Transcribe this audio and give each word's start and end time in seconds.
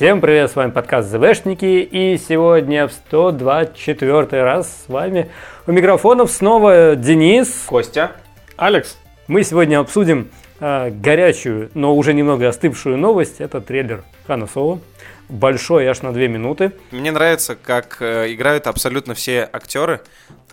Всем 0.00 0.22
привет, 0.22 0.50
с 0.50 0.56
вами 0.56 0.70
подкаст 0.70 1.10
ЗВшники, 1.10 1.82
и 1.82 2.16
сегодня 2.16 2.88
в 2.88 2.92
124 2.92 4.42
раз 4.42 4.84
с 4.86 4.88
вами 4.88 5.30
у 5.66 5.72
микрофонов 5.72 6.30
снова 6.30 6.96
Денис, 6.96 7.64
Костя, 7.66 8.12
Алекс. 8.56 8.96
Мы 9.28 9.44
сегодня 9.44 9.78
обсудим 9.78 10.30
э, 10.58 10.88
горячую, 10.88 11.70
но 11.74 11.94
уже 11.94 12.14
немного 12.14 12.48
остывшую 12.48 12.96
новость. 12.96 13.42
Это 13.42 13.60
трейлер 13.60 14.02
Хана 14.26 14.46
Соло. 14.46 14.80
Большой, 15.28 15.86
аж 15.86 16.00
на 16.00 16.14
две 16.14 16.28
минуты. 16.28 16.72
Мне 16.92 17.12
нравится, 17.12 17.54
как 17.54 17.98
э, 18.00 18.32
играют 18.32 18.68
абсолютно 18.68 19.12
все 19.12 19.46
актеры. 19.52 20.00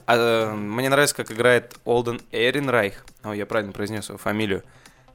А, 0.05 0.17
э, 0.51 0.55
мне 0.55 0.89
нравится, 0.89 1.15
как 1.15 1.31
играет 1.31 1.73
Олден 1.85 2.19
Эренрайх. 2.33 3.05
О, 3.23 3.31
я 3.31 3.45
правильно 3.45 3.71
произнес 3.71 4.09
его 4.09 4.17
фамилию. 4.17 4.63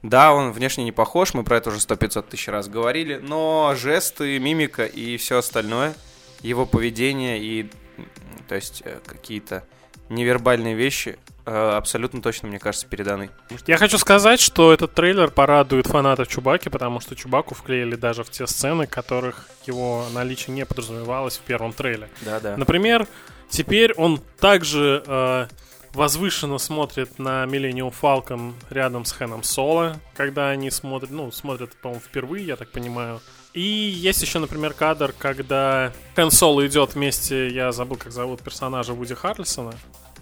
Да, 0.03 0.33
он 0.33 0.51
внешне 0.51 0.83
не 0.83 0.91
похож, 0.91 1.33
мы 1.33 1.43
про 1.43 1.57
это 1.57 1.69
уже 1.69 1.79
сто 1.79 1.95
500 1.95 2.29
тысяч 2.29 2.49
раз 2.49 2.67
говорили, 2.67 3.19
но 3.23 3.73
жесты, 3.75 4.37
мимика 4.37 4.85
и 4.85 5.15
все 5.15 5.37
остальное, 5.37 5.95
его 6.41 6.65
поведение 6.65 7.41
и, 7.41 7.69
то 8.49 8.55
есть, 8.55 8.83
э, 8.85 8.99
какие-то 9.05 9.63
невербальные 10.09 10.75
вещи 10.75 11.17
э, 11.45 11.69
абсолютно 11.77 12.21
точно, 12.21 12.49
мне 12.49 12.59
кажется, 12.59 12.85
переданы. 12.85 13.29
Я 13.65 13.77
хочу 13.77 13.97
сказать, 13.97 14.41
что 14.41 14.73
этот 14.73 14.93
трейлер 14.93 15.31
порадует 15.31 15.87
фанатов 15.87 16.27
Чубаки, 16.27 16.69
потому 16.69 16.99
что 16.99 17.15
Чубаку 17.15 17.55
вклеили 17.55 17.95
даже 17.95 18.25
в 18.25 18.29
те 18.29 18.45
сцены, 18.45 18.87
которых 18.87 19.47
его 19.65 20.05
наличие 20.13 20.53
не 20.53 20.65
подразумевалось 20.65 21.37
в 21.37 21.41
первом 21.41 21.71
трейлере. 21.71 22.09
Да, 22.21 22.41
да. 22.41 22.57
Например, 22.57 23.07
теперь 23.49 23.93
он 23.93 24.19
также 24.39 25.03
э, 25.05 25.47
возвышенно 25.93 26.57
смотрит 26.57 27.19
на 27.19 27.45
Millennium 27.45 27.93
Falcon 27.99 28.53
рядом 28.69 29.05
с 29.05 29.11
Хэном 29.11 29.43
Соло, 29.43 29.97
когда 30.15 30.49
они 30.49 30.71
смотрят, 30.71 31.11
ну, 31.11 31.31
смотрят, 31.31 31.75
по-моему, 31.75 32.01
впервые, 32.03 32.45
я 32.45 32.55
так 32.55 32.71
понимаю. 32.71 33.21
И 33.53 33.61
есть 33.61 34.21
еще, 34.21 34.39
например, 34.39 34.73
кадр, 34.73 35.13
когда 35.17 35.93
Хэн 36.15 36.31
Соло 36.31 36.65
идет 36.65 36.95
вместе, 36.95 37.47
я 37.49 37.71
забыл, 37.71 37.97
как 37.97 38.11
зовут 38.11 38.41
персонажа 38.41 38.93
Вуди 38.93 39.13
Харрельсона. 39.13 39.73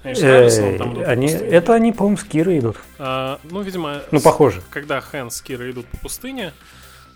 Э, 0.03 1.05
они, 1.05 1.27
это 1.27 1.75
они, 1.75 1.91
по-моему, 1.91 2.17
с 2.17 2.23
Кирой 2.23 2.59
идут. 2.59 2.77
А, 2.97 3.39
ну, 3.43 3.61
видимо... 3.61 4.01
Ну, 4.11 4.19
похоже. 4.19 4.61
Когда 4.71 4.99
Хэн 4.99 5.29
с 5.29 5.41
Кирой 5.41 5.71
идут 5.71 5.85
по 5.87 5.97
пустыне, 5.97 6.53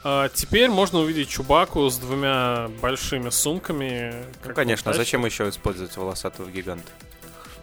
а, 0.03 0.30
теперь 0.30 0.69
можно 0.69 0.99
увидеть 0.99 1.30
Чубаку 1.30 1.89
с 1.89 1.97
двумя 1.97 2.69
большими 2.81 3.30
сумками. 3.30 4.13
Ну, 4.45 4.53
конечно, 4.53 4.93
зачем 4.93 5.25
еще 5.25 5.49
использовать 5.49 5.97
волосатого 5.97 6.49
гиганта? 6.49 6.91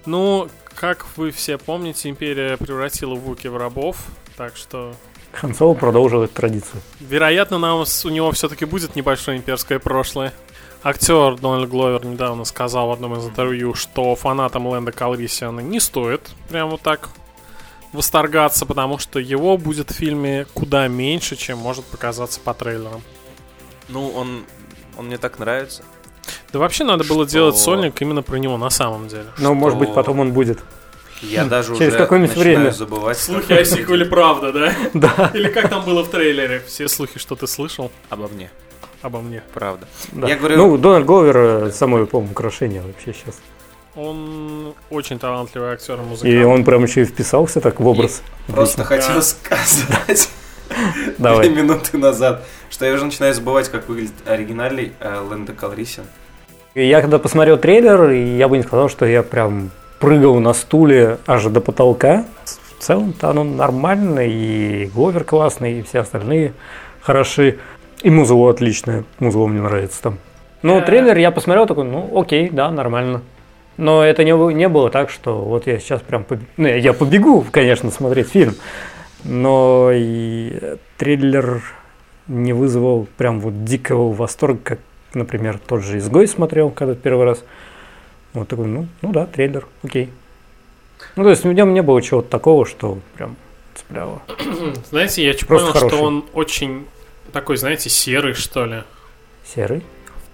Ну, 0.06 0.48
как 0.74 1.06
вы 1.16 1.30
все 1.30 1.58
помните, 1.58 2.08
Империя 2.10 2.56
превратила 2.56 3.14
Вуки 3.14 3.48
в 3.48 3.56
рабов, 3.56 3.96
так 4.36 4.56
что... 4.56 4.94
Хан 5.32 5.54
Соло 5.54 5.74
продолжил 5.74 6.22
эту 6.22 6.34
традицию. 6.34 6.82
Вероятно, 7.00 7.58
нам, 7.58 7.80
у 7.80 8.08
него 8.08 8.32
все-таки 8.32 8.64
будет 8.64 8.96
небольшое 8.96 9.38
имперское 9.38 9.78
прошлое. 9.78 10.32
Актер 10.82 11.36
Дональд 11.36 11.70
Гловер 11.70 12.04
недавно 12.04 12.44
сказал 12.44 12.88
в 12.88 12.92
одном 12.92 13.16
из 13.16 13.24
интервью, 13.24 13.74
что 13.74 14.14
фанатам 14.16 14.66
Лэнда 14.66 14.92
Калрисиана 14.92 15.60
не 15.60 15.78
стоит 15.78 16.30
прямо 16.48 16.76
так 16.76 17.08
восторгаться, 17.92 18.66
потому 18.66 18.98
что 18.98 19.20
его 19.20 19.56
будет 19.56 19.90
в 19.90 19.94
фильме 19.94 20.46
куда 20.52 20.88
меньше, 20.88 21.36
чем 21.36 21.58
может 21.58 21.84
показаться 21.84 22.40
по 22.40 22.52
трейлерам. 22.52 23.02
Ну, 23.88 24.10
он, 24.10 24.44
он 24.96 25.06
мне 25.06 25.18
так 25.18 25.38
нравится. 25.38 25.84
Да 26.52 26.58
вообще 26.58 26.84
надо 26.84 27.04
было 27.04 27.24
что... 27.24 27.32
делать 27.32 27.56
сольник 27.56 28.00
именно 28.00 28.22
про 28.22 28.36
него 28.36 28.56
на 28.56 28.70
самом 28.70 29.08
деле. 29.08 29.26
Ну, 29.38 29.44
что... 29.44 29.54
может 29.54 29.78
быть, 29.78 29.94
потом 29.94 30.20
он 30.20 30.32
будет. 30.32 30.58
Я 31.22 31.44
даже 31.44 31.76
Через 31.76 31.94
уже 31.94 31.98
какое-нибудь 31.98 32.36
время. 32.36 32.70
забывать. 32.72 33.16
Слухи 33.16 33.52
о 33.52 33.64
сиквеле 33.64 34.04
правда, 34.04 34.52
да? 34.52 34.72
Да. 34.94 35.30
Или 35.34 35.48
как 35.48 35.68
там 35.68 35.84
было 35.84 36.02
в 36.02 36.08
трейлере? 36.08 36.62
Все 36.66 36.88
слухи, 36.88 37.18
что 37.18 37.36
ты 37.36 37.46
слышал? 37.46 37.92
Обо 38.10 38.26
мне. 38.28 38.50
Обо 39.02 39.20
мне. 39.20 39.42
Правда. 39.54 39.86
Да. 40.12 40.28
Я 40.28 40.36
говорю... 40.36 40.56
Ну, 40.56 40.78
Дональд 40.78 41.06
Говер 41.06 41.36
э, 41.36 41.70
самое, 41.72 42.06
по-моему, 42.06 42.32
украшение 42.32 42.82
вообще 42.82 43.12
сейчас. 43.12 43.36
Он 43.94 44.74
очень 44.90 45.18
талантливый 45.18 45.70
актер 45.72 45.94
и 45.94 46.02
музыкант. 46.02 46.34
И 46.34 46.42
он 46.42 46.64
прям 46.64 46.84
еще 46.84 47.02
и 47.02 47.04
вписался 47.04 47.60
так 47.60 47.78
в 47.78 47.86
образ. 47.86 48.22
Просто 48.46 48.84
хотел 48.84 49.14
да. 49.14 49.22
сказать 49.22 50.28
две 51.18 51.50
минуты 51.50 51.98
назад, 51.98 52.44
что 52.70 52.86
я 52.86 52.94
уже 52.94 53.04
начинаю 53.04 53.34
забывать, 53.34 53.68
как 53.68 53.88
выглядит 53.88 54.14
оригинальный 54.26 54.92
э, 54.98 55.18
Лэнда 55.18 55.52
Калрисин. 55.52 56.04
Я 56.74 57.02
когда 57.02 57.18
посмотрел 57.18 57.58
трейлер, 57.58 58.10
я 58.10 58.48
бы 58.48 58.56
не 58.56 58.62
сказал, 58.62 58.88
что 58.88 59.04
я 59.04 59.22
прям 59.22 59.70
прыгал 60.00 60.40
на 60.40 60.54
стуле 60.54 61.18
аж 61.26 61.44
до 61.44 61.60
потолка. 61.60 62.24
В 62.78 62.82
целом-то 62.82 63.28
оно 63.28 63.44
нормально, 63.44 64.20
и 64.26 64.86
Говер 64.94 65.24
классный, 65.24 65.80
и 65.80 65.82
все 65.82 66.00
остальные 66.00 66.54
хороши. 67.02 67.58
И 68.02 68.10
музыка 68.10 68.50
отличная, 68.50 69.04
музыка 69.18 69.46
мне 69.46 69.60
нравится 69.60 70.02
там. 70.02 70.18
Но 70.62 70.78
yeah. 70.78 70.86
трейлер 70.86 71.16
я 71.18 71.30
посмотрел 71.30 71.66
такой, 71.66 71.84
ну 71.84 72.18
окей, 72.18 72.48
да, 72.50 72.70
нормально. 72.70 73.20
Но 73.76 74.02
это 74.02 74.24
не, 74.24 74.32
не 74.54 74.68
было 74.68 74.90
так, 74.90 75.10
что 75.10 75.40
вот 75.40 75.66
я 75.66 75.78
сейчас 75.78 76.00
прям 76.00 76.24
побегу. 76.24 76.46
Ну, 76.56 76.68
я 76.68 76.92
побегу, 76.94 77.44
конечно, 77.50 77.90
смотреть 77.90 78.28
фильм. 78.28 78.54
Но 79.24 79.90
и 79.92 80.78
трейлер 80.96 81.62
не 82.28 82.54
вызвал 82.54 83.06
прям 83.16 83.40
вот 83.40 83.64
дикого 83.64 84.12
восторга, 84.12 84.60
как, 84.62 84.78
например, 85.14 85.58
тот 85.58 85.82
же 85.82 85.98
«Изгой» 85.98 86.26
смотрел 86.28 86.70
когда 86.70 86.94
первый 86.94 87.24
раз. 87.24 87.44
Вот 88.32 88.48
такой, 88.48 88.66
ну, 88.66 88.86
ну 89.02 89.12
да, 89.12 89.26
трейлер, 89.26 89.66
окей. 89.82 90.10
Ну, 91.16 91.24
то 91.24 91.30
есть 91.30 91.44
в 91.44 91.52
нем 91.52 91.74
не 91.74 91.82
было 91.82 92.00
чего-то 92.00 92.28
такого, 92.28 92.64
что 92.64 92.98
прям 93.14 93.36
цепляло. 93.74 94.22
Знаете, 94.90 95.24
я 95.24 95.32
Просто 95.32 95.46
понял, 95.46 95.72
хороший. 95.72 95.96
что 95.96 96.04
он 96.04 96.24
очень 96.32 96.86
такой, 97.32 97.56
знаете, 97.56 97.90
серый, 97.90 98.34
что 98.34 98.64
ли. 98.66 98.82
Серый? 99.44 99.82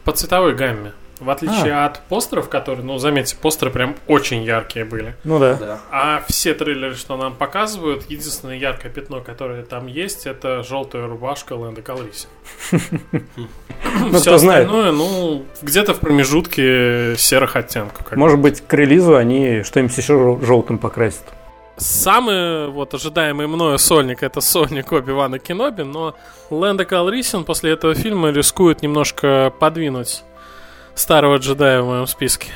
По 0.05 0.13
цветовой 0.13 0.55
гамме. 0.55 0.93
В 1.21 1.31
отличие 1.31 1.73
а. 1.73 1.87
от 1.87 2.01
постеров, 2.03 2.49
которые, 2.49 2.85
ну, 2.85 2.99
заметьте, 2.99 3.37
постеры 3.37 3.71
прям 3.71 3.97
очень 4.07 4.43
яркие 4.45 4.85
были. 4.85 5.17
Ну 5.25 5.39
да. 5.39 5.55
да. 5.55 5.81
А 5.91 6.23
все 6.29 6.55
трейлеры, 6.55 6.95
что 6.95 7.17
нам 7.17 7.35
показывают, 7.35 8.05
единственное 8.09 8.57
яркое 8.57 8.93
пятно, 8.93 9.21
которое 9.21 9.65
там 9.65 9.87
есть, 9.87 10.27
это 10.27 10.63
желтая 10.63 11.07
рубашка 11.07 11.55
Лэнда 11.55 11.83
Калриси. 11.83 12.29
Ну, 14.01 14.19
Все 14.19 14.35
остальное, 14.35 14.93
ну, 14.93 15.45
где-то 15.63 15.95
в 15.95 16.01
промежутке 16.01 17.15
серых 17.17 17.57
оттенков. 17.57 18.11
Может 18.17 18.39
быть, 18.39 18.61
к 18.61 18.75
релизу 18.75 19.17
они 19.17 19.63
что-нибудь 19.63 19.97
еще 19.97 20.39
желтым 20.43 20.79
покрасят. 20.79 21.25
Самый 21.79 22.69
вот 22.69 22.93
ожидаемый 22.95 23.47
мною 23.47 23.79
сольник 23.79 24.25
это 24.25 24.41
сольник 24.41 24.91
Оби 24.91 25.13
Вана 25.13 25.39
Кеноби, 25.39 25.83
но 25.83 26.17
Лэнда 26.51 26.85
Калрисин 26.85 27.45
после 27.45 27.71
этого 27.73 27.95
фильма 27.95 28.31
рискует 28.31 28.83
немножко 28.83 29.53
подвинуть 29.61 30.25
старого 30.99 31.37
джедая 31.39 31.83
в 31.83 31.87
моем 31.87 32.07
списке. 32.07 32.49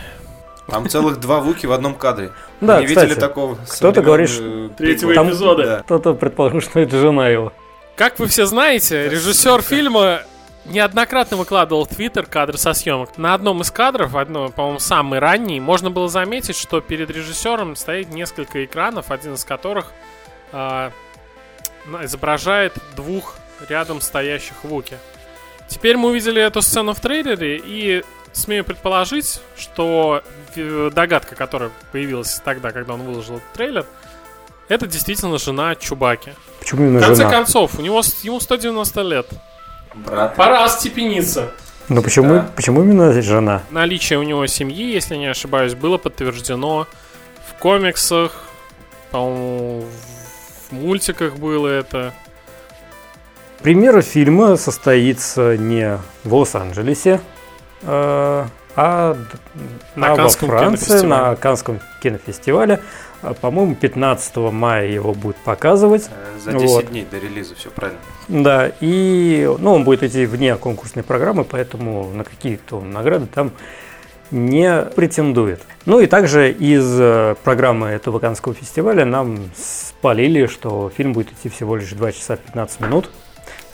Там 0.66 0.88
целых 0.88 1.20
два 1.20 1.40
Вуки 1.40 1.66
в 1.66 1.72
одном 1.72 1.94
кадре. 1.94 2.32
Да, 2.60 2.80
не 2.80 2.86
кстати, 2.86 3.06
видели 3.06 3.20
такого. 3.20 3.58
Кто-то 3.68 4.00
говорит, 4.00 4.30
третьего 4.76 5.14
там, 5.14 5.28
эпизода. 5.28 5.64
Да. 5.64 5.82
Кто-то 5.82 6.14
предположил, 6.14 6.60
что 6.60 6.80
это 6.80 6.98
жена 6.98 7.28
его. 7.28 7.52
Как 7.96 8.18
вы 8.18 8.26
все 8.26 8.46
знаете, 8.46 9.08
режиссер 9.08 9.60
фильма 9.62 10.22
неоднократно 10.64 11.36
выкладывал 11.36 11.84
в 11.84 11.88
Твиттер 11.88 12.26
кадры 12.26 12.56
со 12.56 12.72
съемок. 12.72 13.18
На 13.18 13.34
одном 13.34 13.60
из 13.60 13.70
кадров, 13.70 14.14
одно, 14.14 14.48
по-моему, 14.50 14.78
самый 14.78 15.18
ранний, 15.18 15.60
можно 15.60 15.90
было 15.90 16.08
заметить, 16.08 16.56
что 16.56 16.80
перед 16.80 17.10
режиссером 17.10 17.76
стоит 17.76 18.10
несколько 18.10 18.64
экранов, 18.64 19.10
один 19.10 19.34
из 19.34 19.44
которых 19.44 19.92
э, 20.52 20.90
изображает 22.02 22.74
двух 22.96 23.36
рядом 23.68 24.00
стоящих 24.00 24.62
Вуки. 24.62 24.96
Теперь 25.68 25.96
мы 25.96 26.10
увидели 26.10 26.40
эту 26.40 26.62
сцену 26.62 26.94
в 26.94 27.00
трейлере, 27.00 27.56
и 27.56 28.04
смею 28.32 28.64
предположить, 28.64 29.40
что 29.56 30.22
догадка, 30.54 31.34
которая 31.34 31.70
появилась 31.92 32.40
тогда, 32.44 32.70
когда 32.70 32.94
он 32.94 33.02
выложил 33.02 33.36
этот 33.36 33.52
трейлер, 33.52 33.86
это 34.68 34.86
действительно 34.86 35.38
жена 35.38 35.74
Чубаки. 35.74 36.32
Почему 36.60 36.84
именно 36.86 37.00
В 37.00 37.02
конце 37.02 37.22
жена? 37.22 37.30
концов, 37.30 37.78
у 37.78 37.82
него 37.82 38.00
ему 38.22 38.40
190 38.40 39.02
лет. 39.02 39.26
Брат. 39.94 40.34
Пора 40.36 40.64
остепениться. 40.64 41.50
Но 41.88 42.00
почему, 42.00 42.34
да. 42.34 42.50
почему 42.56 42.82
именно 42.82 43.20
жена? 43.20 43.62
Наличие 43.70 44.18
у 44.18 44.22
него 44.22 44.46
семьи, 44.46 44.92
если 44.92 45.16
не 45.16 45.26
ошибаюсь, 45.26 45.74
было 45.74 45.98
подтверждено 45.98 46.86
в 47.50 47.58
комиксах, 47.58 48.44
по-моему, 49.10 49.84
в 50.70 50.72
мультиках 50.72 51.36
было 51.36 51.68
это. 51.68 52.14
Премьера 53.60 54.00
фильма 54.00 54.56
состоится 54.56 55.56
не 55.56 55.98
в 56.24 56.34
Лос-Анджелесе, 56.34 57.20
Э, 57.82 58.46
а 58.74 59.16
на 59.96 60.14
во 60.14 60.28
Франции 60.28 61.04
на 61.06 61.36
Канском 61.36 61.80
кинофестивале. 62.02 62.80
А, 63.22 63.34
по-моему, 63.34 63.74
15 63.74 64.36
мая 64.50 64.88
его 64.88 65.14
будут 65.14 65.36
показывать. 65.38 66.08
Э, 66.10 66.38
за 66.40 66.52
10 66.52 66.64
вот. 66.66 66.86
дней 66.86 67.06
до 67.08 67.18
релиза, 67.18 67.54
все 67.54 67.70
правильно. 67.70 68.00
Да, 68.28 68.72
и 68.80 69.48
ну, 69.58 69.74
он 69.74 69.84
будет 69.84 70.02
идти 70.02 70.26
вне 70.26 70.56
конкурсной 70.56 71.04
программы, 71.04 71.44
поэтому 71.44 72.10
на 72.12 72.24
какие-то 72.24 72.80
награды 72.80 73.26
там 73.26 73.52
не 74.32 74.82
претендует. 74.96 75.60
Ну 75.84 76.00
и 76.00 76.06
также 76.06 76.50
из 76.50 76.98
э, 76.98 77.36
программы 77.44 77.88
этого 77.88 78.18
Канского 78.18 78.54
фестиваля 78.54 79.04
нам 79.04 79.38
спалили, 79.54 80.46
что 80.46 80.90
фильм 80.96 81.12
будет 81.12 81.30
идти 81.32 81.48
всего 81.48 81.76
лишь 81.76 81.90
2 81.90 82.12
часа 82.12 82.36
15 82.36 82.80
минут. 82.80 83.10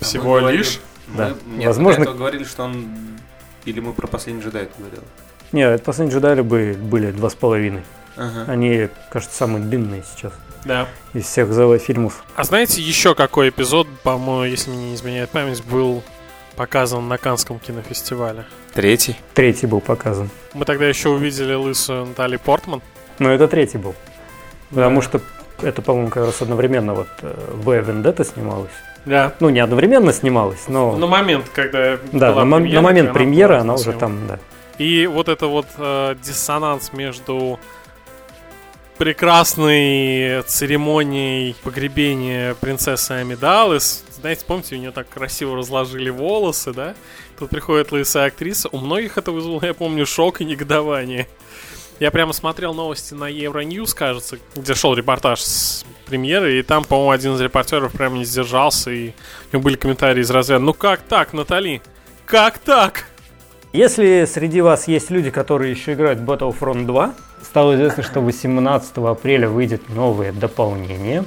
Всего 0.00 0.40
лишь? 0.40 0.80
Да. 1.16 1.34
Мы, 1.46 1.58
нет, 1.58 1.66
Возможно- 1.68 2.04
говорили, 2.12 2.44
что 2.44 2.64
он... 2.64 2.88
Или 3.64 3.80
мы 3.80 3.92
про 3.92 4.06
последний 4.06 4.42
джедай 4.42 4.68
говорили. 4.78 5.02
Не, 5.52 5.62
это 5.62 5.82
последние 5.84 6.16
джедаи 6.16 6.40
бы 6.42 6.76
были 6.80 7.10
два 7.10 7.30
с 7.30 7.34
половиной. 7.34 7.82
Ага. 8.16 8.44
Они, 8.50 8.88
кажется, 9.10 9.36
самые 9.36 9.64
длинные 9.64 10.02
сейчас 10.14 10.32
Да. 10.64 10.88
из 11.14 11.24
всех 11.24 11.52
ЗВ 11.52 11.78
фильмов. 11.82 12.24
А 12.36 12.44
знаете, 12.44 12.82
еще 12.82 13.14
какой 13.14 13.48
эпизод, 13.50 13.86
по-моему, 14.02 14.44
если 14.44 14.70
мне 14.70 14.90
не 14.90 14.94
изменяет 14.94 15.30
память, 15.30 15.62
был 15.64 16.02
показан 16.56 17.06
на 17.08 17.16
Канском 17.18 17.58
кинофестивале? 17.60 18.44
Третий. 18.74 19.16
Третий 19.34 19.66
был 19.66 19.80
показан. 19.80 20.30
Мы 20.54 20.64
тогда 20.64 20.86
еще 20.86 21.10
увидели 21.10 21.54
лысую 21.54 22.06
Натали 22.06 22.36
Портман. 22.36 22.82
Но 23.18 23.30
это 23.30 23.46
третий 23.48 23.78
был. 23.78 23.94
Потому 24.70 25.00
Да. 25.00 25.06
что 25.06 25.20
это, 25.62 25.80
по-моему, 25.82 26.10
как 26.10 26.26
раз 26.26 26.42
одновременно 26.42 26.94
вот 26.94 27.08
э, 27.22 27.34
В 27.54 27.72
Вендетта 27.80 28.24
снималась. 28.24 28.70
Да. 29.08 29.32
Ну, 29.40 29.48
не 29.48 29.60
одновременно 29.60 30.12
снималась, 30.12 30.68
но... 30.68 30.96
На 30.96 31.06
момент, 31.06 31.46
когда 31.54 31.98
да, 32.12 32.32
была 32.32 32.44
на, 32.44 32.56
премьера, 32.56 32.76
на 32.76 32.82
момент 32.82 33.08
она 33.08 33.14
премьеры 33.14 33.54
она 33.56 33.74
уже 33.74 33.92
там, 33.92 34.26
да. 34.26 34.38
И 34.76 35.06
вот 35.06 35.28
это 35.28 35.46
вот 35.46 35.66
э, 35.78 36.14
диссонанс 36.22 36.92
между 36.92 37.58
прекрасной 38.98 40.42
церемонией 40.42 41.56
погребения 41.62 42.54
принцессы 42.54 43.12
Амидалы. 43.12 43.78
Знаете, 43.80 44.44
помните, 44.46 44.74
у 44.74 44.78
нее 44.78 44.90
так 44.90 45.08
красиво 45.08 45.56
разложили 45.56 46.10
волосы, 46.10 46.72
да? 46.72 46.94
Тут 47.38 47.50
приходит 47.50 47.92
лысая 47.92 48.26
актриса. 48.26 48.68
У 48.70 48.78
многих 48.78 49.16
это 49.16 49.30
вызвало, 49.32 49.64
я 49.64 49.72
помню, 49.72 50.04
шок 50.04 50.40
и 50.40 50.44
негодование. 50.44 51.28
Я 52.00 52.12
прямо 52.12 52.32
смотрел 52.32 52.74
новости 52.74 53.14
на 53.14 53.26
Евроньюз, 53.26 53.92
кажется, 53.92 54.38
где 54.54 54.74
шел 54.74 54.94
репортаж 54.94 55.40
с 55.40 55.84
премьеры, 56.06 56.58
и 56.58 56.62
там, 56.62 56.84
по-моему, 56.84 57.10
один 57.10 57.34
из 57.34 57.40
репортеров 57.40 57.92
прямо 57.92 58.18
не 58.18 58.24
сдержался, 58.24 58.92
и 58.92 59.08
у 59.52 59.56
него 59.56 59.64
были 59.64 59.74
комментарии 59.74 60.20
из 60.20 60.30
разряда 60.30 60.64
«Ну 60.64 60.74
как 60.74 61.00
так, 61.00 61.32
Натали? 61.32 61.82
Как 62.24 62.58
так?» 62.58 63.06
Если 63.72 64.24
среди 64.26 64.60
вас 64.60 64.88
есть 64.88 65.10
люди, 65.10 65.30
которые 65.30 65.72
еще 65.72 65.92
играют 65.92 66.20
в 66.20 66.30
Battlefront 66.30 66.86
2, 66.86 67.14
стало 67.42 67.74
известно, 67.74 68.02
что 68.02 68.20
18 68.20 68.96
апреля 68.98 69.48
выйдет 69.48 69.88
новое 69.88 70.32
дополнение, 70.32 71.24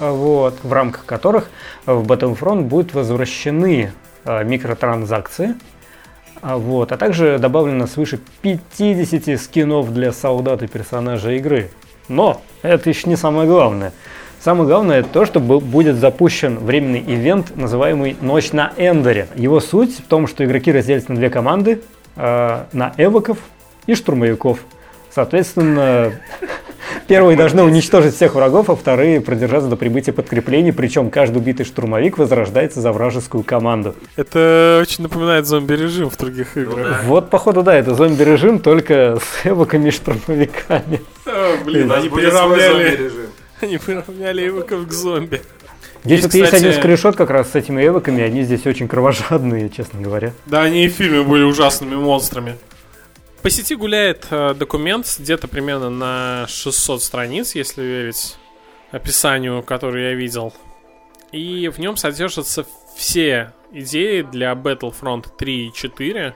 а, 0.00 0.10
вот, 0.10 0.58
в 0.62 0.72
рамках 0.72 1.06
которых 1.06 1.48
в 1.86 2.02
Battlefront 2.02 2.62
будут 2.62 2.92
возвращены 2.92 3.92
а, 4.24 4.42
микротранзакции, 4.42 5.54
вот, 6.42 6.92
а 6.92 6.96
также 6.96 7.38
добавлено 7.38 7.86
свыше 7.86 8.20
50 8.42 9.40
скинов 9.40 9.92
для 9.92 10.12
солдат 10.12 10.62
и 10.62 10.66
персонажей 10.66 11.38
игры. 11.38 11.70
Но 12.08 12.40
это 12.62 12.88
еще 12.88 13.08
не 13.08 13.16
самое 13.16 13.48
главное. 13.48 13.92
Самое 14.40 14.68
главное 14.68 15.02
то, 15.02 15.26
что 15.26 15.40
бу- 15.40 15.60
будет 15.60 15.96
запущен 15.96 16.58
временный 16.58 17.00
ивент, 17.00 17.56
называемый 17.56 18.16
«Ночь 18.20 18.52
на 18.52 18.72
Эндере». 18.76 19.26
Его 19.34 19.58
суть 19.60 19.98
в 19.98 20.04
том, 20.04 20.28
что 20.28 20.44
игроки 20.44 20.70
разделятся 20.70 21.10
на 21.10 21.16
две 21.16 21.28
команды, 21.28 21.82
э, 22.16 22.64
на 22.72 22.94
эвоков 22.96 23.38
и 23.86 23.94
штурмовиков. 23.94 24.60
Соответственно, 25.10 26.12
первые 27.08 27.36
должны 27.36 27.62
уничтожить 27.62 28.14
всех 28.14 28.34
врагов, 28.34 28.70
а 28.70 28.76
вторые 28.76 29.20
продержаться 29.20 29.68
до 29.68 29.76
прибытия 29.76 30.12
подкреплений, 30.12 30.72
причем 30.72 31.10
каждый 31.10 31.38
убитый 31.38 31.66
штурмовик 31.66 32.18
возрождается 32.18 32.80
за 32.80 32.92
вражескую 32.92 33.42
команду. 33.42 33.96
Это 34.14 34.78
очень 34.80 35.02
напоминает 35.02 35.46
зомби-режим 35.46 36.10
в 36.10 36.16
других 36.16 36.56
играх. 36.56 37.02
Вот, 37.04 37.30
походу, 37.30 37.62
да, 37.62 37.74
это 37.74 37.94
зомби-режим 37.94 38.60
только 38.60 39.18
с 39.20 39.46
эвоками 39.46 39.90
штурмовиками. 39.90 41.00
блин, 41.64 41.90
они 41.90 42.08
приравняли, 42.08 43.10
они 43.60 43.78
приравняли 43.78 44.48
эвоков 44.48 44.86
к 44.86 44.92
зомби. 44.92 45.40
Здесь 46.04 46.22
вот 46.22 46.34
есть 46.34 46.54
один 46.54 46.72
скриншот 46.72 47.16
как 47.16 47.30
раз 47.30 47.50
с 47.50 47.54
этими 47.56 47.84
эвоками, 47.84 48.22
они 48.22 48.42
здесь 48.42 48.64
очень 48.66 48.86
кровожадные, 48.86 49.68
честно 49.68 50.00
говоря. 50.00 50.32
Да, 50.46 50.62
они 50.62 50.84
и 50.84 50.88
в 50.88 50.92
фильме 50.92 51.22
были 51.22 51.42
ужасными 51.42 51.96
монстрами. 51.96 52.54
По 53.48 53.52
сети 53.52 53.76
гуляет 53.76 54.26
э, 54.30 54.52
документ 54.52 55.06
где-то 55.18 55.48
примерно 55.48 55.88
на 55.88 56.46
600 56.48 57.02
страниц, 57.02 57.54
если 57.54 57.82
верить 57.82 58.36
описанию, 58.90 59.62
которое 59.62 60.10
я 60.10 60.14
видел. 60.14 60.52
И 61.32 61.68
в 61.68 61.78
нем 61.78 61.96
содержатся 61.96 62.66
все 62.94 63.54
идеи 63.72 64.20
для 64.20 64.52
Battlefront 64.52 65.28
3 65.38 65.68
и 65.68 65.72
4, 65.72 66.34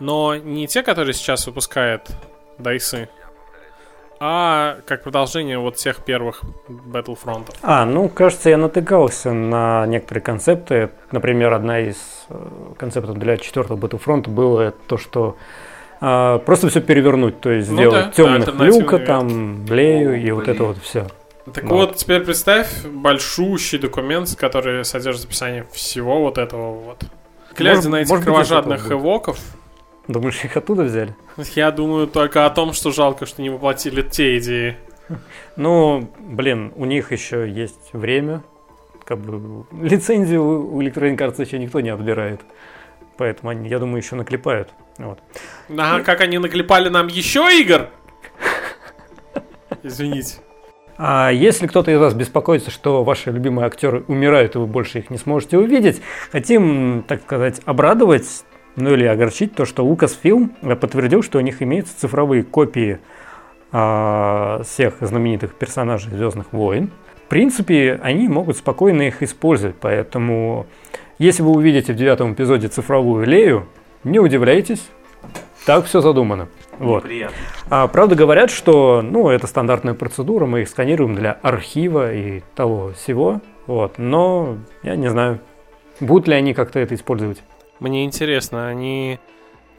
но 0.00 0.34
не 0.34 0.66
те, 0.66 0.82
которые 0.82 1.14
сейчас 1.14 1.46
выпускает 1.46 2.10
Дайсы, 2.58 3.08
а 4.18 4.78
как 4.84 5.04
продолжение 5.04 5.60
вот 5.60 5.76
тех 5.76 5.98
первых 6.04 6.42
Battlefront. 6.66 7.54
А, 7.62 7.84
ну, 7.84 8.08
кажется, 8.08 8.50
я 8.50 8.56
натыкался 8.56 9.32
на 9.32 9.86
некоторые 9.86 10.24
концепты. 10.24 10.90
Например, 11.12 11.52
одна 11.52 11.78
из 11.78 12.26
э, 12.30 12.72
концептов 12.76 13.16
для 13.16 13.36
четвертого 13.36 13.78
Battlefront 13.78 14.28
было 14.28 14.72
то, 14.88 14.98
что 14.98 15.36
а, 16.00 16.38
просто 16.38 16.68
все 16.68 16.80
перевернуть, 16.80 17.40
то 17.40 17.50
есть 17.50 17.68
Ну 17.70 17.76
сделать 17.76 18.06
да, 18.06 18.10
темных 18.12 18.56
да, 18.56 18.64
люка, 18.64 18.98
там, 18.98 19.64
Блею 19.64 20.20
и 20.20 20.30
О, 20.30 20.34
вот 20.36 20.44
блин. 20.44 20.54
это 20.56 20.64
вот 20.64 20.78
все. 20.78 21.06
Так 21.52 21.64
Ну. 21.64 21.76
вот, 21.76 21.96
теперь 21.96 22.20
представь 22.24 22.84
большущий 22.86 23.78
документ, 23.78 24.34
который 24.36 24.84
содержит 24.84 25.24
описание 25.24 25.64
всего 25.72 26.20
вот 26.20 26.38
этого 26.38 26.72
вот. 26.72 27.04
Глядя 27.56 27.76
Может- 27.76 27.90
на 27.90 27.96
этих 27.96 28.10
может 28.10 28.24
быть, 28.24 28.32
кровожадных 28.32 28.92
эвоков, 28.92 29.38
Думаешь, 30.08 30.42
их 30.44 30.56
оттуда 30.56 30.84
взяли? 30.84 31.14
я 31.54 31.70
думаю 31.70 32.06
только 32.06 32.46
о 32.46 32.50
том, 32.50 32.72
что 32.72 32.92
жалко, 32.92 33.26
что 33.26 33.42
не 33.42 33.50
воплотили 33.50 34.02
те 34.02 34.38
идеи. 34.38 34.76
Ну, 35.56 36.08
блин, 36.18 36.72
у 36.76 36.84
них 36.84 37.10
еще 37.12 37.50
есть 37.50 37.92
время. 37.92 38.42
Как 39.04 39.18
бы 39.18 39.64
лицензию 39.82 40.42
у 40.44 40.80
Electronic 40.82 41.16
Arts 41.16 41.40
еще 41.44 41.58
никто 41.58 41.80
не 41.80 41.88
отбирает. 41.88 42.42
Поэтому 43.16 43.50
они, 43.50 43.68
я 43.68 43.78
думаю, 43.78 43.96
еще 44.02 44.14
наклепают. 44.16 44.68
Вот. 44.98 45.20
Ага, 45.68 46.02
как 46.04 46.20
они 46.20 46.38
наклепали 46.38 46.88
нам 46.88 47.06
еще 47.06 47.48
игр? 47.60 47.88
Извините. 49.82 50.38
А 50.96 51.30
если 51.30 51.68
кто-то 51.68 51.92
из 51.92 51.98
вас 52.00 52.14
беспокоится, 52.14 52.72
что 52.72 53.04
ваши 53.04 53.30
любимые 53.30 53.66
актеры 53.66 54.04
умирают, 54.08 54.56
и 54.56 54.58
вы 54.58 54.66
больше 54.66 54.98
их 54.98 55.10
не 55.10 55.18
сможете 55.18 55.56
увидеть, 55.56 56.02
хотим, 56.32 57.04
так 57.06 57.22
сказать, 57.22 57.60
обрадовать, 57.64 58.44
ну 58.74 58.92
или 58.92 59.04
огорчить 59.04 59.54
то, 59.54 59.64
что 59.64 59.86
Lucasfilm 59.86 60.74
подтвердил, 60.76 61.22
что 61.22 61.38
у 61.38 61.40
них 61.40 61.62
имеются 61.62 61.96
цифровые 61.96 62.42
копии 62.42 62.98
а, 63.70 64.62
всех 64.64 64.96
знаменитых 65.00 65.54
персонажей 65.54 66.10
Звездных 66.10 66.52
войн. 66.52 66.90
В 67.26 67.28
принципе, 67.28 68.00
они 68.02 68.26
могут 68.28 68.56
спокойно 68.56 69.02
их 69.02 69.22
использовать, 69.22 69.76
поэтому 69.76 70.66
если 71.18 71.42
вы 71.42 71.50
увидите 71.50 71.92
в 71.92 71.96
девятом 71.96 72.32
эпизоде 72.32 72.66
цифровую 72.68 73.24
Лею, 73.24 73.68
не 74.04 74.18
удивляйтесь, 74.18 74.88
так 75.66 75.84
все 75.86 76.00
задумано. 76.00 76.48
Вот. 76.78 77.04
А, 77.68 77.88
правда 77.88 78.14
говорят, 78.14 78.50
что 78.50 79.02
ну, 79.02 79.28
это 79.28 79.46
стандартная 79.46 79.94
процедура, 79.94 80.46
мы 80.46 80.62
их 80.62 80.68
сканируем 80.68 81.14
для 81.14 81.32
архива 81.32 82.12
и 82.12 82.42
того 82.54 82.92
всего. 82.92 83.40
Вот. 83.66 83.98
Но 83.98 84.58
я 84.82 84.96
не 84.96 85.08
знаю, 85.10 85.40
будут 86.00 86.28
ли 86.28 86.34
они 86.34 86.54
как-то 86.54 86.78
это 86.78 86.94
использовать. 86.94 87.42
Мне 87.80 88.04
интересно, 88.04 88.68
они... 88.68 89.18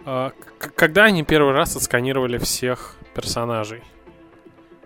а, 0.06 0.32
когда 0.58 1.06
они 1.06 1.24
первый 1.24 1.54
раз 1.54 1.76
отсканировали 1.76 2.38
всех 2.38 2.96
персонажей? 3.16 3.82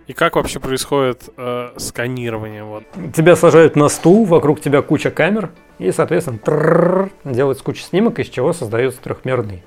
И 0.05 0.13
как 0.13 0.35
вообще 0.35 0.59
происходит 0.59 1.29
э, 1.37 1.69
сканирование? 1.77 2.65
Вот. 2.65 2.83
Тебя 3.15 3.37
сажают 3.37 3.77
на 3.77 3.87
стул, 3.87 4.25
вокруг 4.25 4.59
тебя 4.59 4.81
куча 4.81 5.11
камер, 5.11 5.51
и, 5.79 5.91
соответственно, 5.91 6.39
трррр, 6.39 7.11
делается 7.23 7.63
куча 7.63 7.83
снимок, 7.83 8.19
из 8.19 8.29
чего 8.29 8.53
создается 8.53 9.01
трехмерный 9.01 9.63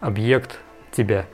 объект 0.00 0.58
тебя. 0.92 1.26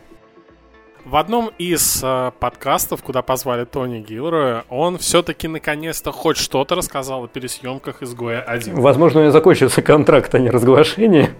В 1.04 1.16
одном 1.16 1.50
из 1.58 2.00
э, 2.02 2.32
подкастов, 2.40 3.02
куда 3.02 3.20
позвали 3.20 3.66
Тони 3.66 3.98
Гилроя, 4.00 4.64
он 4.70 4.96
все-таки 4.96 5.48
наконец-то 5.48 6.12
хоть 6.12 6.38
что-то 6.38 6.76
рассказал 6.76 7.24
о 7.24 7.28
пересъемках 7.28 8.02
изгоя 8.02 8.40
1. 8.40 8.74
Возможно, 8.76 9.20
у 9.20 9.22
меня 9.22 9.30
закончился 9.30 9.82
контракт, 9.82 10.34
а 10.34 10.38
не 10.38 10.48
разглашение. 10.48 11.34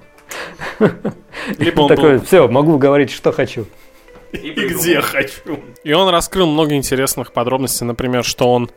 Либо 1.58 1.80
он 1.80 1.88
Такой, 1.88 2.18
все, 2.18 2.46
могу 2.46 2.76
говорить, 2.76 3.10
что 3.10 3.32
хочу. 3.32 3.64
и 4.32 4.50
где 4.50 5.00
хочу. 5.00 5.60
И 5.82 5.92
он 5.94 6.10
раскрыл 6.10 6.46
много 6.46 6.74
интересных 6.74 7.32
подробностей, 7.32 7.86
например, 7.86 8.22
что 8.22 8.52
он 8.52 8.70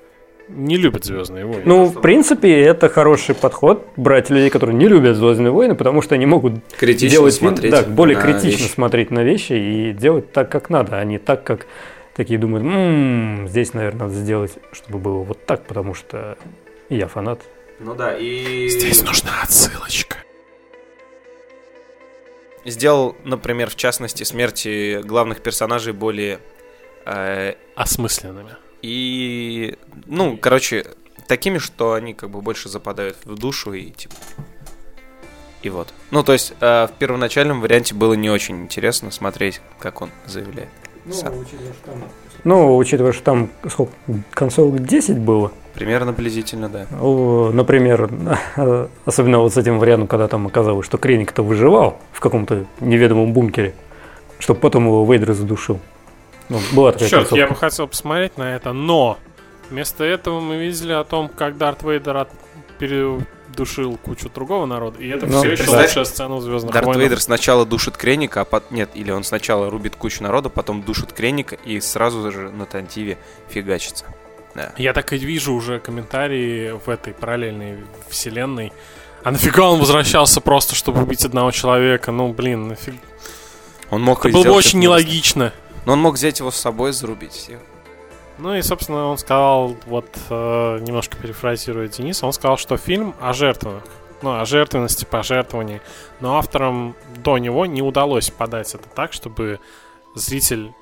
не 0.50 0.78
любит 0.78 1.06
Звездные 1.06 1.46
войны. 1.46 1.62
Ну, 1.66 1.86
в 1.86 2.02
принципе, 2.02 2.60
это 2.62 2.90
хороший 2.90 3.36
подход 3.36 3.88
брать 3.96 4.30
людей, 4.30 4.50
которые 4.50 4.76
не 4.76 4.88
любят 4.88 5.18
Звездные 5.18 5.52
войны, 5.52 5.76
потому 5.76 6.02
что 6.02 6.16
они 6.16 6.26
могут 6.26 6.54
Критично 6.78 7.10
делать 7.10 7.34
смотреть 7.34 7.72
да, 7.72 7.84
более 7.84 8.16
на 8.18 8.24
критично 8.24 8.64
вещи. 8.64 8.72
смотреть 8.72 9.12
на 9.12 9.24
вещи 9.24 9.54
и 9.54 9.94
делать 9.94 10.32
так, 10.32 10.50
как 10.52 10.70
надо, 10.70 10.98
а 11.00 11.04
не 11.04 11.18
так, 11.20 11.44
как 11.44 11.68
такие 12.16 12.40
думают, 12.40 12.66
«М, 12.66 13.48
здесь, 13.48 13.74
наверное, 13.74 14.08
надо 14.08 14.14
сделать, 14.16 14.54
чтобы 14.72 15.00
было 15.00 15.24
вот 15.24 15.46
так, 15.46 15.66
потому 15.66 15.94
что 15.94 16.38
я 16.90 17.08
фанат. 17.08 17.42
Ну 17.80 17.94
да, 17.94 18.18
и... 18.18 18.70
Здесь 18.70 19.04
нужна 19.04 19.30
отсылочка. 19.44 20.18
Сделал, 22.66 23.16
например, 23.24 23.70
в 23.70 23.76
частности, 23.76 24.24
смерти 24.24 25.02
главных 25.04 25.42
персонажей 25.42 25.94
более... 25.94 26.40
э, 27.06 27.54
Осмысленными. 27.76 28.56
И... 28.82 29.78
Ну, 30.06 30.38
короче, 30.38 30.86
такими, 31.28 31.58
что 31.58 31.94
они 31.94 32.14
как 32.14 32.30
бы 32.30 32.42
больше 32.42 32.70
западают 32.70 33.18
в 33.26 33.36
душу 33.36 33.74
и 33.74 33.92
типа... 33.92 34.16
И 35.64 35.70
вот. 35.70 35.94
Ну, 36.12 36.24
то 36.24 36.34
есть, 36.34 36.54
э, 36.60 36.88
в 36.88 36.92
первоначальном 37.00 37.62
варианте 37.62 37.96
было 37.96 38.14
не 38.14 38.30
очень 38.30 38.62
интересно 38.64 39.12
смотреть, 39.12 39.62
как 39.80 40.02
он 40.02 40.12
заявляет. 40.26 40.70
Сам. 41.12 41.34
Ну, 42.44 42.78
учитывая, 42.78 43.12
что 43.12 43.24
там 43.24 43.50
сколько, 43.68 43.94
концовок 44.32 44.86
10 44.86 45.18
было, 45.18 45.52
Примерно 45.78 46.12
приблизительно, 46.12 46.70
да. 46.70 46.88
О, 47.00 47.52
Например, 47.54 48.10
особенно 49.06 49.38
вот 49.38 49.54
с 49.54 49.58
этим 49.58 49.78
вариантом, 49.78 50.08
когда 50.08 50.28
там 50.28 50.48
оказалось, 50.48 50.88
что 50.88 50.98
Креник-то 50.98 51.44
выживал 51.44 52.00
в 52.14 52.20
каком-то 52.20 52.66
неведомом 52.80 53.32
бункере, 53.32 53.76
чтобы 54.40 54.60
потом 54.60 54.88
его 54.88 55.06
Вейдер 55.06 55.34
задушил. 55.34 55.80
Ну, 56.50 56.60
была 56.74 56.92
такая 56.94 57.10
Черт, 57.10 57.22
концовка. 57.24 57.36
я 57.44 57.48
бы 57.48 57.56
хотел 57.56 57.88
посмотреть 57.88 58.38
на 58.38 58.56
это, 58.56 58.74
но 58.74 59.18
вместо 59.70 60.04
этого 60.04 60.40
мы 60.40 60.58
видели 60.58 60.94
о 60.94 61.04
том, 61.04 61.28
как 61.30 61.58
Дарт 61.58 61.84
Вейдер 61.84 62.16
от- 62.18 62.30
передушил 62.80 63.98
кучу 63.98 64.30
другого 64.30 64.66
народа, 64.66 65.00
и 65.00 65.08
это 65.10 65.26
Ну, 65.26 65.40
все 65.40 65.52
еще 65.52 65.70
лучшая 65.70 66.06
сцена 66.06 66.36
в 66.36 66.42
Звездных 66.42 66.74
Дарт 66.74 66.86
войнах. 66.86 67.02
Вейдер 67.02 67.20
сначала 67.22 67.66
душит 67.66 67.98
Креника, 67.98 68.42
а 68.42 68.46
пот- 68.46 68.72
нет, 68.72 68.90
или 68.94 69.12
он 69.12 69.24
сначала 69.24 69.70
рубит 69.70 69.96
кучу 69.96 70.24
народа, 70.24 70.50
потом 70.50 70.84
душит 70.84 71.12
Креника 71.14 71.56
и 71.56 71.80
сразу 71.80 72.32
же 72.32 72.50
на 72.52 72.66
Тантиве 72.66 73.18
фигачится. 73.50 74.06
Да. 74.56 74.72
Я 74.78 74.94
так 74.94 75.12
и 75.14 75.18
вижу 75.18 75.54
уже 75.54 75.80
комментарии 75.80 76.72
в 76.84 76.90
этой 76.90 77.14
параллельной 77.14 77.78
вселенной. 78.10 78.74
А 79.24 79.32
нафига 79.32 79.70
он 79.70 79.80
возвращался 79.80 80.42
просто, 80.42 80.74
чтобы 80.76 81.02
убить 81.04 81.26
одного 81.26 81.52
человека? 81.52 82.12
Ну, 82.12 82.32
блин, 82.34 82.70
нафиг. 82.70 82.96
Он 83.90 84.02
мог 84.02 84.26
Это 84.26 84.34
было 84.34 84.44
бы 84.46 84.52
очень 84.52 84.80
нелогично. 84.80 85.54
Но 85.88 85.94
он 85.94 86.02
мог 86.02 86.16
взять 86.16 86.42
его 86.42 86.52
с 86.52 86.58
собой, 86.58 86.92
зарубить 86.92 87.32
всех. 87.32 87.62
Ну 88.40 88.54
и, 88.54 88.62
собственно, 88.62 89.06
он 89.06 89.18
сказал, 89.18 89.78
вот 89.86 90.06
э, 90.30 90.80
немножко 90.82 91.16
перефразируя 91.16 91.88
Дениса, 91.88 92.26
он 92.26 92.34
сказал, 92.34 92.58
что 92.58 92.76
фильм 92.76 93.16
о 93.22 93.32
жертвах. 93.32 93.84
Ну, 94.22 94.38
о 94.38 94.44
жертвенности, 94.44 95.06
пожертвовании. 95.06 95.82
Но 96.20 96.38
авторам 96.38 96.94
до 97.24 97.38
него 97.38 97.66
не 97.66 97.82
удалось 97.82 98.30
подать 98.30 98.76
это 98.76 98.90
так, 98.90 99.14
чтобы 99.14 99.62
зритель 100.14 100.74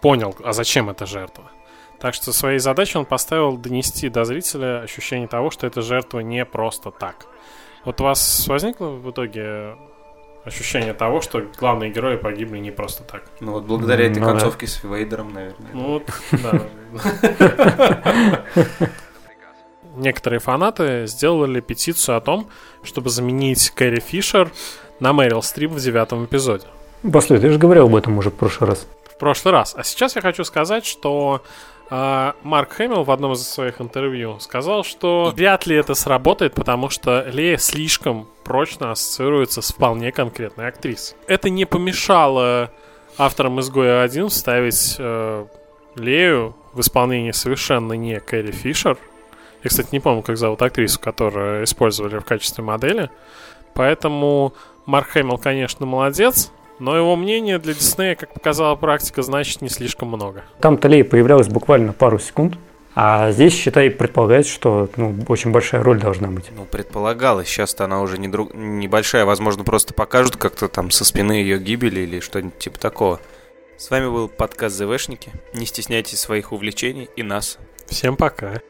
понял, 0.00 0.34
а 0.42 0.52
зачем 0.52 0.90
эта 0.90 1.06
жертва. 1.06 1.44
Так 2.00 2.14
что 2.14 2.32
своей 2.32 2.58
задачей 2.58 2.98
он 2.98 3.04
поставил 3.04 3.56
донести 3.56 4.08
до 4.08 4.24
зрителя 4.24 4.80
ощущение 4.80 5.28
того, 5.28 5.52
что 5.52 5.68
эта 5.68 5.80
жертва 5.80 6.20
не 6.20 6.44
просто 6.44 6.90
так. 6.90 7.26
Вот 7.84 8.00
у 8.00 8.04
вас 8.04 8.48
возникло 8.48 8.86
в 8.86 9.12
итоге 9.12 9.76
ощущение 10.44 10.94
того, 10.94 11.20
что 11.20 11.42
главные 11.58 11.90
герои 11.90 12.16
погибли 12.16 12.58
не 12.58 12.70
просто 12.70 13.02
так? 13.04 13.22
Ну 13.40 13.52
вот 13.52 13.64
благодаря 13.64 14.06
этой 14.06 14.20
Ну 14.20 14.26
да. 14.26 14.32
концовке 14.32 14.66
с 14.66 14.82
Вейдером, 14.82 15.32
наверное. 15.34 15.70
Ну 15.72 15.82
вот, 15.88 16.10
да. 16.42 16.62
Некоторые 19.96 20.40
фанаты 20.40 21.06
сделали 21.06 21.60
петицию 21.60 22.16
о 22.16 22.20
том, 22.20 22.48
чтобы 22.82 23.10
заменить 23.10 23.70
Кэрри 23.70 24.00
Фишер 24.00 24.50
на 25.00 25.12
Мэрил 25.12 25.42
Стрип 25.42 25.72
в 25.72 25.80
девятом 25.80 26.24
эпизоде. 26.24 26.66
После, 27.12 27.38
ты 27.38 27.50
же 27.50 27.58
говорил 27.58 27.86
об 27.86 27.96
этом 27.96 28.16
уже 28.18 28.30
в 28.30 28.34
прошлый 28.34 28.70
раз. 28.70 28.86
В 29.04 29.18
прошлый 29.18 29.52
раз. 29.52 29.74
А 29.76 29.82
сейчас 29.82 30.16
я 30.16 30.22
хочу 30.22 30.44
сказать, 30.44 30.86
что 30.86 31.42
э, 31.90 32.32
Марк 32.42 32.72
Хэмилл 32.72 33.04
в 33.04 33.10
одном 33.10 33.32
из 33.32 33.46
своих 33.46 33.80
интервью 33.80 34.38
сказал, 34.40 34.84
что 34.84 35.32
вряд 35.34 35.66
ли 35.66 35.76
это 35.76 35.94
сработает, 35.94 36.54
потому 36.54 36.88
что 36.90 37.26
Лея 37.30 37.56
слишком 37.56 38.28
прочно 38.44 38.92
ассоциируется 38.92 39.62
с 39.62 39.72
вполне 39.72 40.12
конкретной 40.12 40.68
актрисой. 40.68 41.16
Это 41.26 41.50
не 41.50 41.64
помешало 41.64 42.70
авторам 43.18 43.60
«Изгоя 43.60 44.04
1» 44.04 44.28
вставить 44.28 44.96
э, 44.98 45.46
Лею 45.96 46.56
в 46.72 46.80
исполнении 46.80 47.32
совершенно 47.32 47.94
не 47.94 48.20
Кэрри 48.20 48.52
Фишер. 48.52 48.96
Я, 49.62 49.68
кстати, 49.68 49.88
не 49.92 50.00
помню, 50.00 50.22
как 50.22 50.38
зовут 50.38 50.62
актрису, 50.62 50.98
которую 51.00 51.64
использовали 51.64 52.18
в 52.18 52.24
качестве 52.24 52.64
модели. 52.64 53.10
Поэтому 53.74 54.54
Марк 54.86 55.08
Хэмилл, 55.08 55.38
конечно, 55.38 55.86
молодец, 55.86 56.50
но 56.80 56.96
его 56.96 57.14
мнение 57.14 57.58
для 57.58 57.74
Диснея, 57.74 58.16
как 58.16 58.34
показала 58.34 58.74
практика, 58.74 59.22
значит 59.22 59.62
не 59.62 59.68
слишком 59.68 60.08
много. 60.08 60.44
Там 60.60 60.78
Талей 60.78 61.04
появлялась 61.04 61.48
буквально 61.48 61.92
пару 61.92 62.18
секунд, 62.18 62.56
а 62.94 63.30
здесь, 63.30 63.54
считай, 63.54 63.88
предполагается, 63.90 64.52
что 64.52 64.88
ну, 64.96 65.14
очень 65.28 65.52
большая 65.52 65.82
роль 65.82 66.00
должна 66.00 66.28
быть. 66.28 66.50
Ну, 66.56 66.64
предполагалось. 66.64 67.46
Сейчас-то 67.46 67.84
она 67.84 68.02
уже 68.02 68.18
не 68.18 68.26
друг... 68.26 68.52
небольшая. 68.52 69.24
Возможно, 69.24 69.62
просто 69.62 69.94
покажут 69.94 70.36
как-то 70.36 70.68
там 70.68 70.90
со 70.90 71.04
спины 71.04 71.32
ее 71.32 71.58
гибели 71.58 72.00
или 72.00 72.20
что-нибудь 72.20 72.58
типа 72.58 72.80
такого. 72.80 73.20
С 73.76 73.90
вами 73.90 74.06
был 74.06 74.28
подкаст 74.28 74.76
ЗВшники. 74.76 75.30
Не 75.54 75.66
стесняйтесь 75.66 76.18
своих 76.18 76.52
увлечений 76.52 77.08
и 77.16 77.22
нас. 77.22 77.58
Всем 77.86 78.16
пока. 78.16 78.60